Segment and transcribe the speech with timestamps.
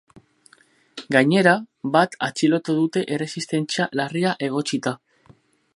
[1.15, 1.53] Gainera,
[1.97, 4.99] bat atxilotu dute erresistentzia larria egotzita.